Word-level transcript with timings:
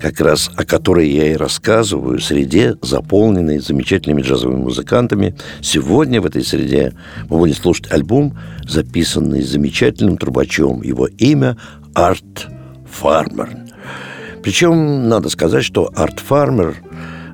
как 0.00 0.20
раз 0.20 0.50
о 0.56 0.64
которой 0.64 1.10
я 1.10 1.32
и 1.32 1.36
рассказываю, 1.36 2.20
среде, 2.20 2.76
заполненной 2.82 3.58
замечательными 3.58 4.22
джазовыми 4.22 4.62
музыкантами. 4.62 5.36
Сегодня 5.60 6.20
в 6.20 6.26
этой 6.26 6.44
среде 6.44 6.94
мы 7.28 7.38
будем 7.38 7.54
слушать 7.54 7.90
альбом, 7.90 8.38
записанный 8.66 9.42
замечательным 9.42 10.16
трубачом. 10.16 10.82
Его 10.82 11.06
имя 11.06 11.56
Арт 11.94 12.46
Фармер. 12.90 13.50
Причем 14.42 15.08
надо 15.08 15.28
сказать, 15.28 15.64
что 15.64 15.90
Арт 15.94 16.20
Фармер 16.20 16.76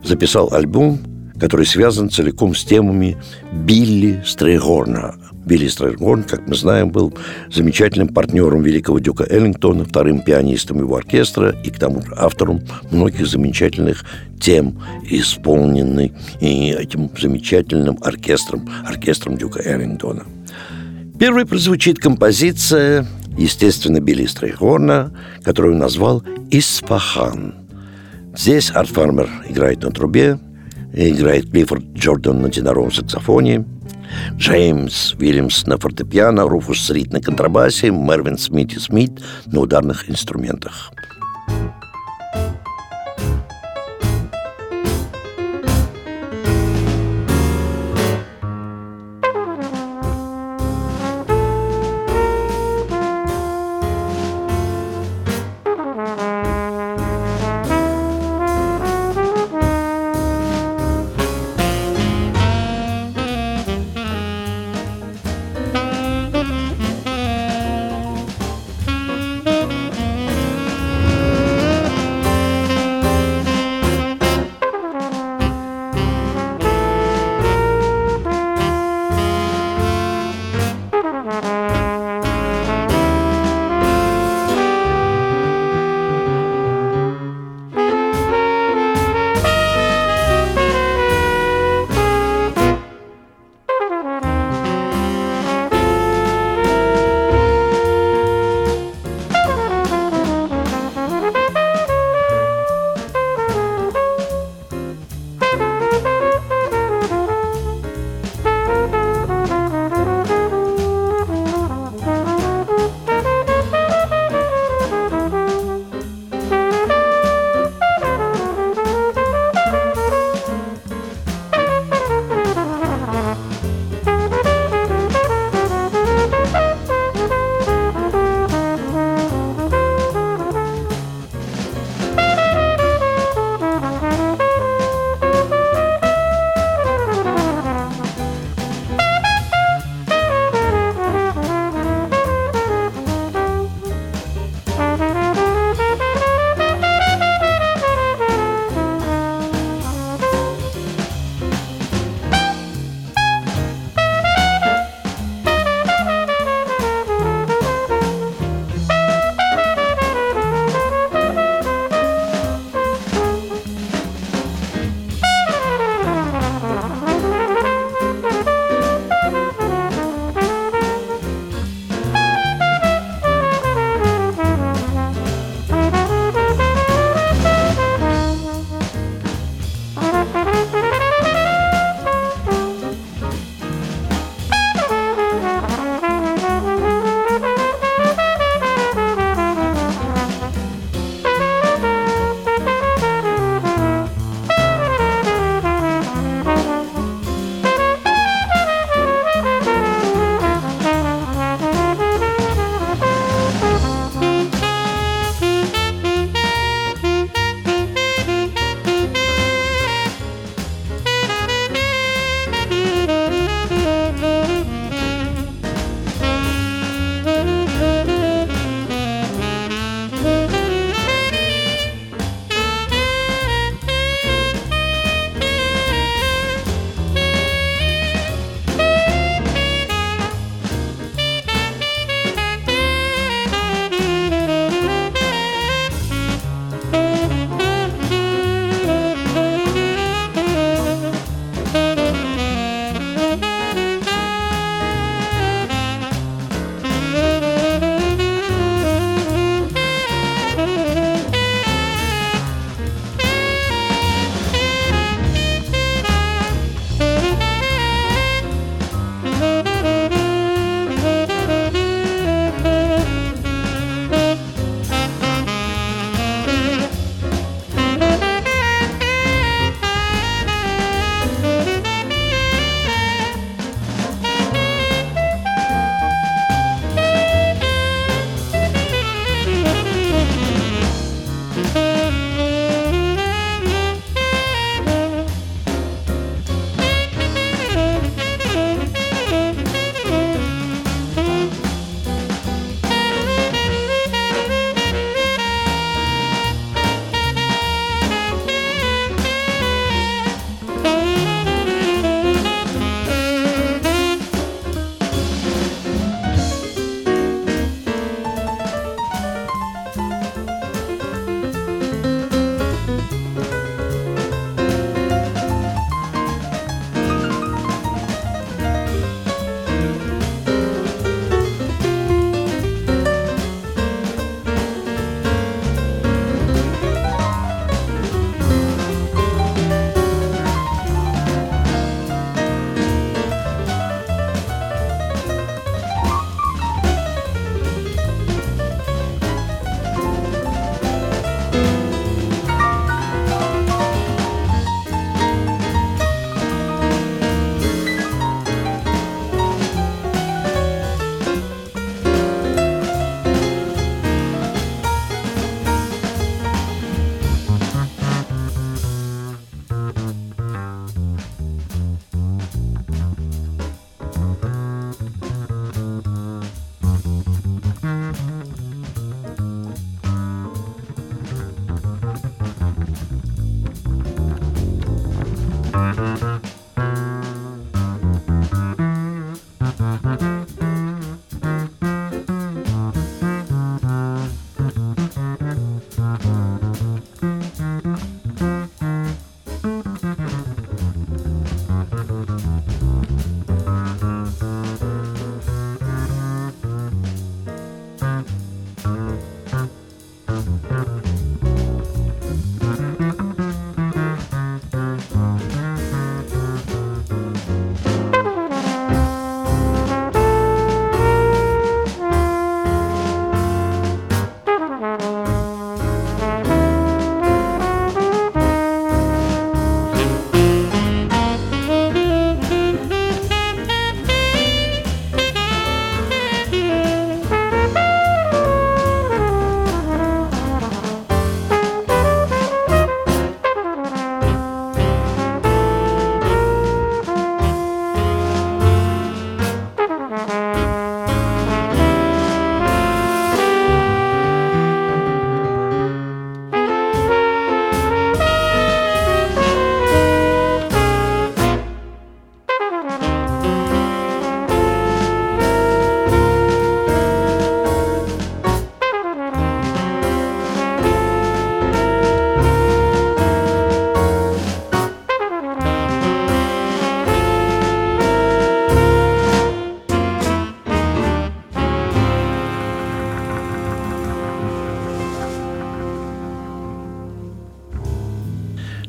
записал 0.03 0.53
альбом, 0.53 0.99
который 1.45 1.67
связан 1.67 2.09
целиком 2.09 2.55
с 2.55 2.65
темами 2.65 3.19
Билли 3.53 4.23
Стрейгорна, 4.25 5.15
Билли 5.45 5.69
Страйгорн, 5.69 6.23
как 6.23 6.49
мы 6.49 6.55
знаем, 6.55 6.89
был 6.89 7.13
замечательным 7.53 8.09
партнером 8.09 8.63
великого 8.63 8.99
Дюка 8.99 9.27
Эллингтона, 9.29 9.85
вторым 9.85 10.23
пианистом 10.23 10.79
его 10.79 10.97
оркестра 10.97 11.51
и 11.63 11.69
к 11.69 11.79
тому 11.79 12.01
же 12.01 12.15
автором 12.17 12.63
многих 12.91 13.27
замечательных 13.27 14.07
тем, 14.41 14.81
исполненных 15.03 16.13
этим 16.41 17.11
замечательным 17.21 17.99
оркестром, 18.01 18.67
оркестром 18.87 19.37
Дюка 19.37 19.61
Эллингтона. 19.63 20.25
Первой 21.19 21.45
прозвучит 21.45 21.99
композиция, 21.99 23.07
естественно, 23.37 24.01
Билли 24.01 24.25
Стрейгорна, 24.25 25.13
которую 25.43 25.75
он 25.75 25.81
назвал 25.81 26.23
«Исфахан». 26.51 27.57
Здесь 28.35 28.71
Арт 28.75 28.89
Фармер 28.89 29.29
играет 29.51 29.83
на 29.83 29.91
трубе, 29.91 30.39
играет 30.95 31.51
Клиффорд 31.51 31.85
Джордан 31.95 32.41
на 32.41 32.51
теноровом 32.51 32.93
саксофоне– 32.93 33.65
Джеймс 34.37 35.15
Вильямс 35.15 35.67
на 35.67 35.79
фортепиано, 35.79 36.49
Руфус 36.49 36.91
Рид 36.91 37.13
на 37.13 37.21
контрабасе, 37.21 37.91
Мервин 37.91 38.39
Смит 38.39 38.73
и 38.75 38.79
Смит 38.79 39.13
на 39.47 39.61
ударных 39.61 40.11
инструментах. 40.11 40.93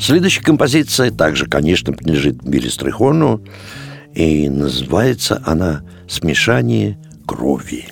Следующая 0.06 0.44
композиция 0.44 1.10
также, 1.10 1.48
конечно, 1.48 1.92
принадлежит 1.92 2.44
Билли 2.44 2.68
Стрихону, 2.68 3.42
и 4.14 4.48
называется 4.50 5.42
она 5.48 5.82
«Смешание 6.08 7.00
крови». 7.26 7.88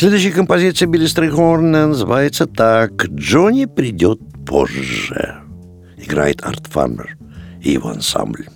Следующая 0.00 0.30
композиция 0.30 0.88
Билли 0.88 1.04
Стрейхорна 1.04 1.88
называется 1.88 2.46
так 2.46 3.04
«Джонни 3.04 3.66
придет 3.66 4.18
позже». 4.46 5.42
Играет 5.98 6.40
Арт 6.42 6.68
Фармер 6.68 7.18
и 7.60 7.72
его 7.72 7.90
ансамбль. 7.90 8.46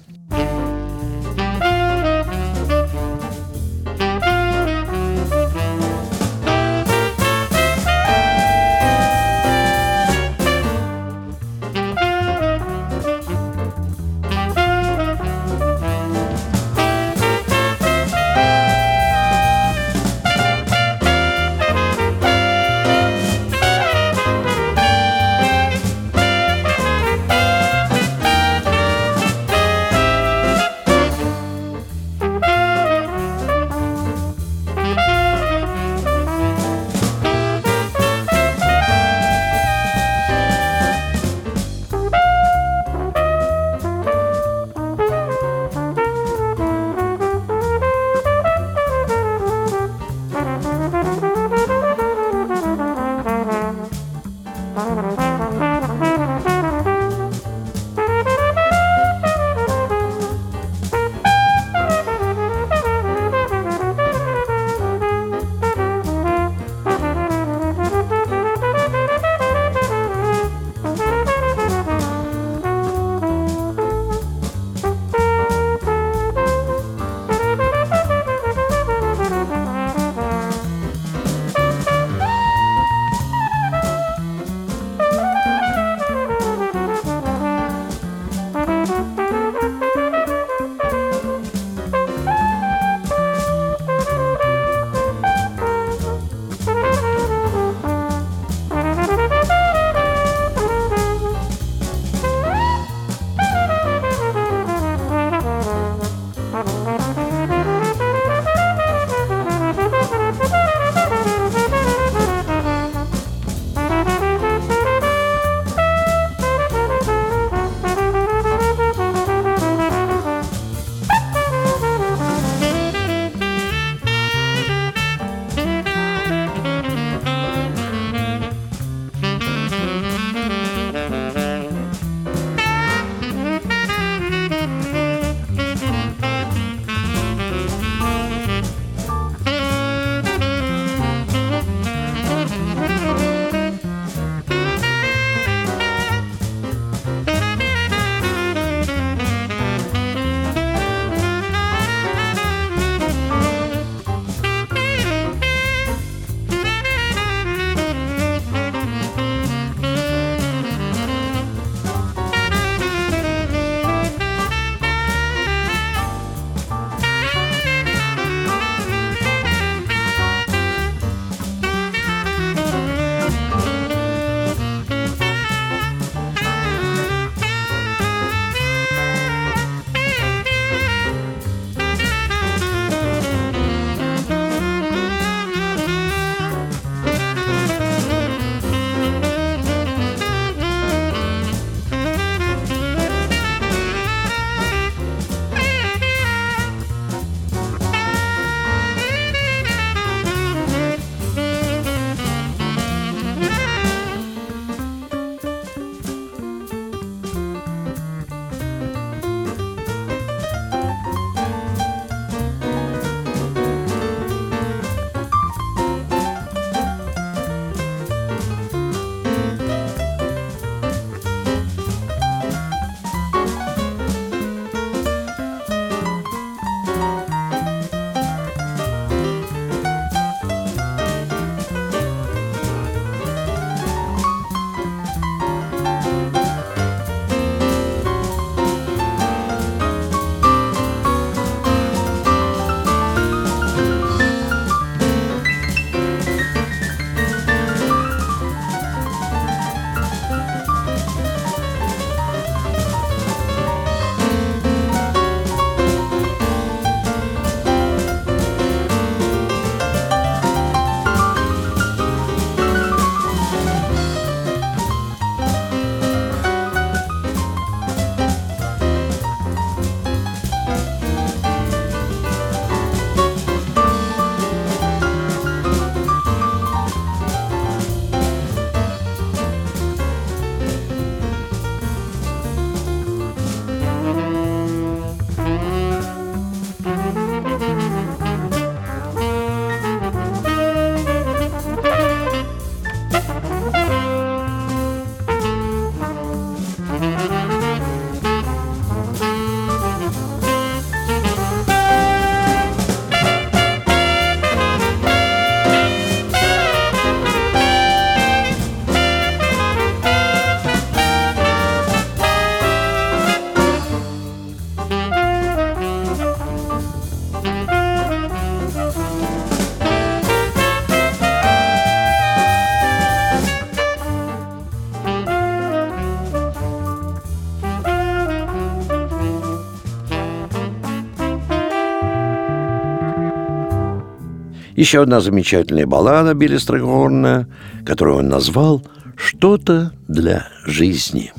Еще 334.85 335.01
одна 335.01 335.21
замечательная 335.23 335.87
баллада 335.87 336.35
Билли 336.35 336.59
Строгорна, 336.59 337.49
которую 337.87 338.19
он 338.19 338.29
назвал 338.29 338.83
«Что-то 339.17 339.93
для 340.09 340.49
жизни». 340.67 341.33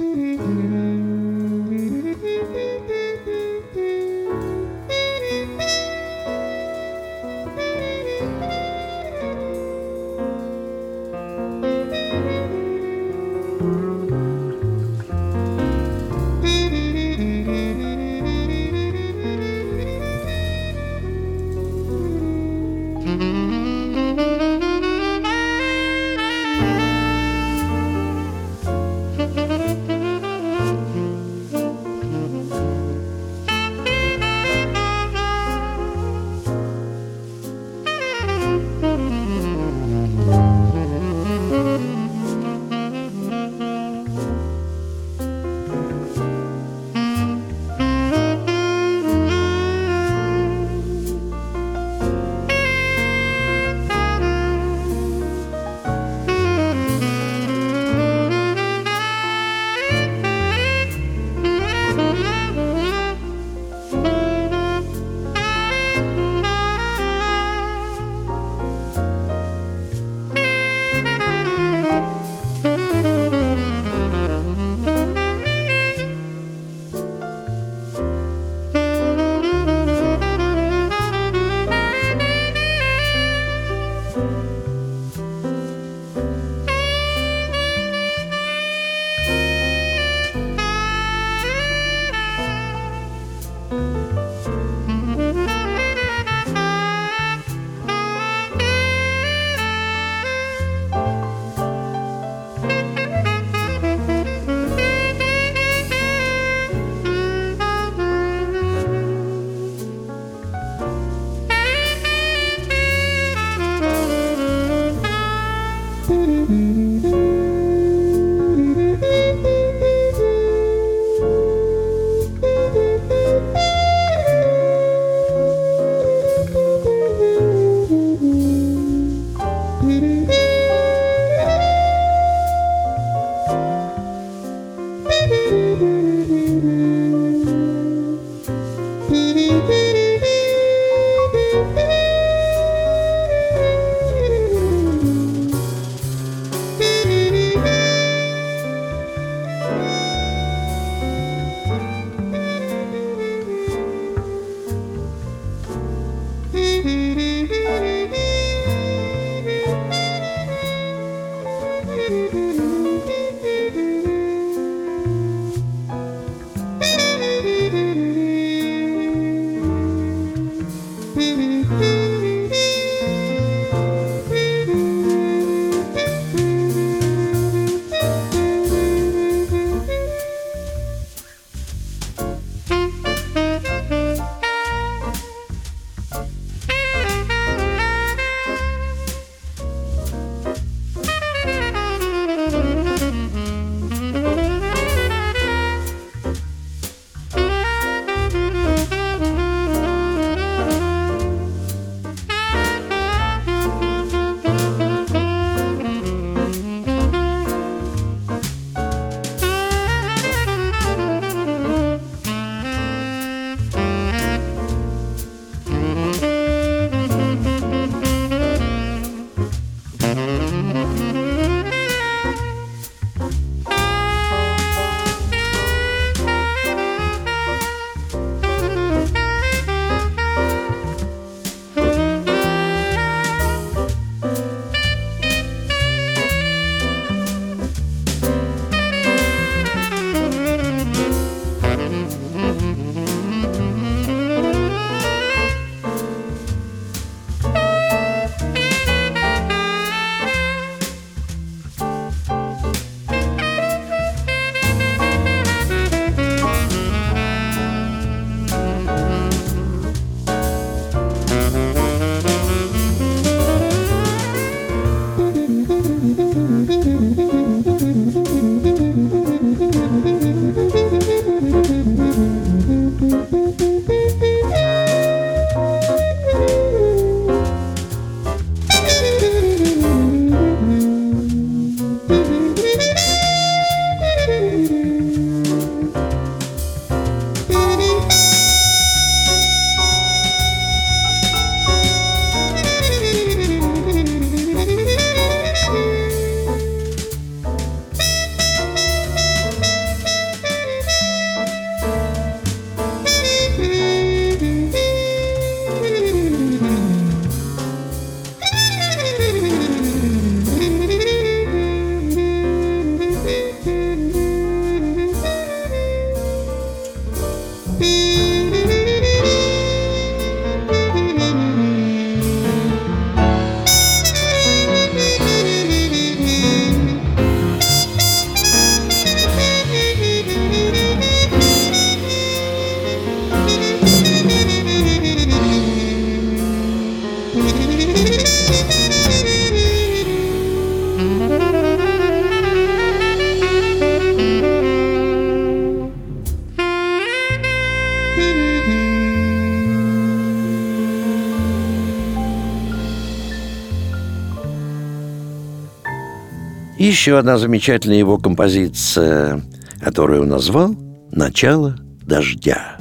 Еще 357.05 357.19
одна 357.19 357.37
замечательная 357.37 357.99
его 357.99 358.17
композиция, 358.17 359.39
которую 359.79 360.23
он 360.23 360.29
назвал 360.29 360.75
«Начало 361.11 361.75
дождя». 362.01 362.74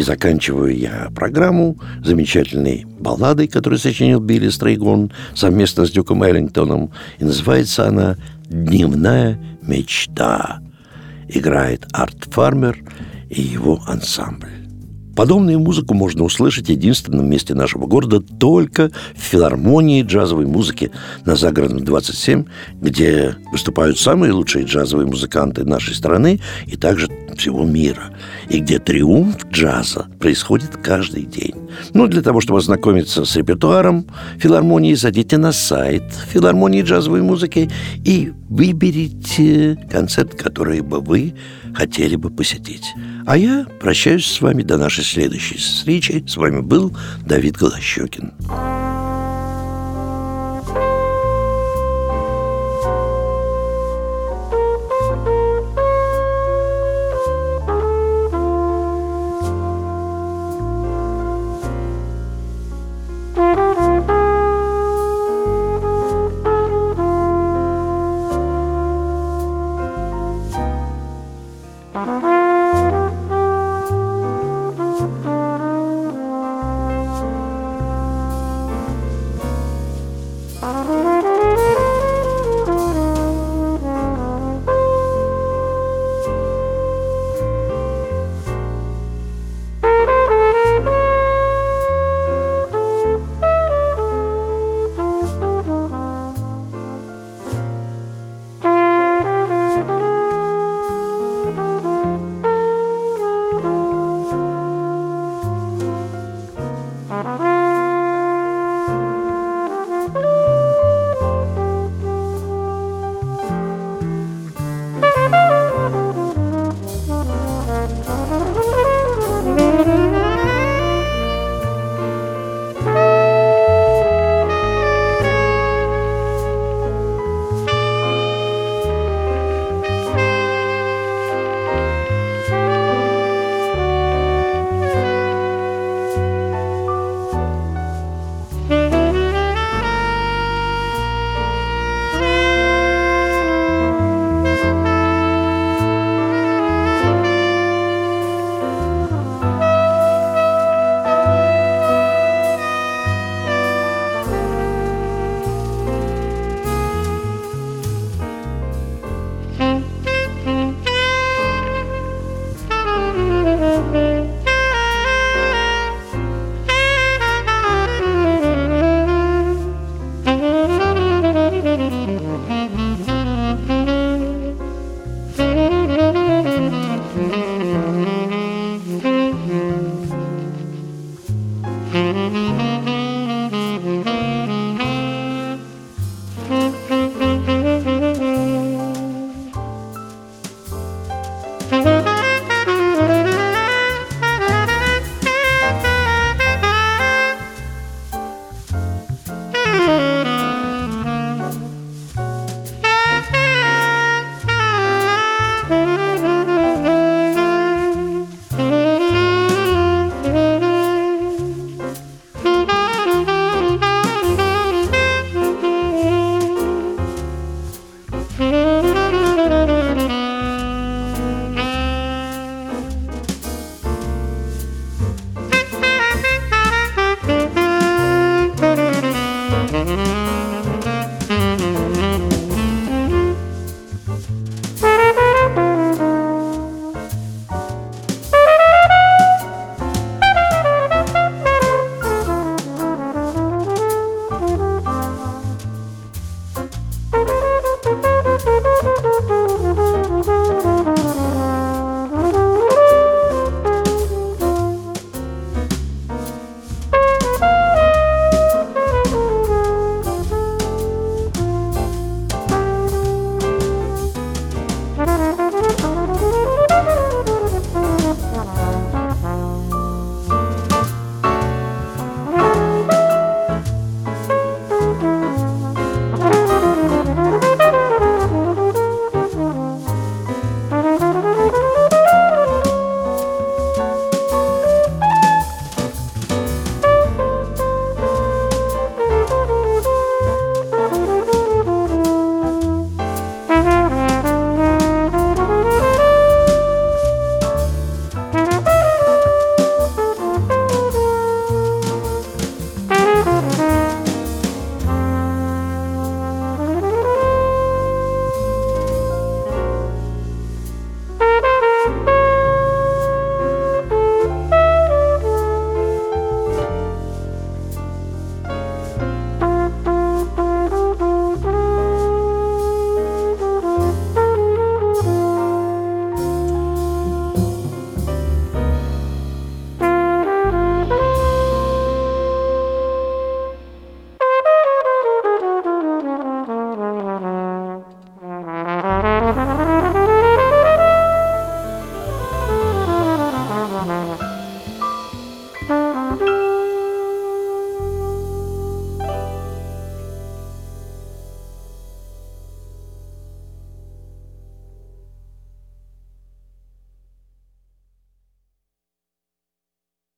И 0.00 0.02
заканчиваю 0.02 0.74
я 0.74 1.10
программу 1.14 1.78
замечательной 2.02 2.86
балладой, 2.86 3.48
которую 3.48 3.78
сочинил 3.78 4.18
Билли 4.18 4.48
Стрейгон 4.48 5.12
совместно 5.34 5.84
с 5.84 5.90
Дюком 5.90 6.22
Эллингтоном. 6.22 6.90
И 7.18 7.24
называется 7.24 7.86
она 7.86 8.16
«Дневная 8.48 9.38
мечта». 9.60 10.60
Играет 11.28 11.86
Арт 11.92 12.32
Фармер 12.32 12.82
и 13.28 13.42
его 13.42 13.78
ансамбль. 13.86 14.59
Подобную 15.20 15.60
музыку 15.60 15.92
можно 15.92 16.24
услышать 16.24 16.68
в 16.68 16.70
единственном 16.70 17.28
месте 17.28 17.54
нашего 17.54 17.84
города 17.84 18.20
только 18.20 18.90
в 19.14 19.20
филармонии 19.20 20.02
джазовой 20.02 20.46
музыки 20.46 20.92
на 21.26 21.36
Загородном 21.36 21.84
27, 21.84 22.46
где 22.80 23.36
выступают 23.52 23.98
самые 23.98 24.32
лучшие 24.32 24.64
джазовые 24.64 25.06
музыканты 25.06 25.66
нашей 25.66 25.94
страны 25.94 26.40
и 26.64 26.74
также 26.74 27.06
всего 27.36 27.66
мира, 27.66 28.14
и 28.48 28.60
где 28.60 28.78
триумф 28.78 29.46
джаза 29.52 30.06
происходит 30.18 30.78
каждый 30.78 31.24
день. 31.24 31.54
Ну, 31.92 32.06
для 32.06 32.22
того, 32.22 32.40
чтобы 32.40 32.58
ознакомиться 32.58 33.26
с 33.26 33.36
репертуаром 33.36 34.06
филармонии, 34.38 34.94
зайдите 34.94 35.36
на 35.36 35.52
сайт 35.52 36.04
филармонии 36.32 36.80
джазовой 36.80 37.20
музыки 37.20 37.70
и 38.06 38.32
выберите 38.48 39.78
концерт, 39.90 40.34
который 40.34 40.80
бы 40.80 41.00
вы 41.00 41.34
хотели 41.74 42.16
бы 42.16 42.30
посетить. 42.30 42.94
А 43.26 43.36
я 43.36 43.66
прощаюсь 43.80 44.26
с 44.26 44.40
вами 44.40 44.62
до 44.62 44.76
нашей 44.76 45.04
следующей 45.04 45.58
встречи. 45.58 46.24
С 46.26 46.36
вами 46.36 46.60
был 46.60 46.96
Давид 47.24 47.56
Голощекин. 47.56 48.32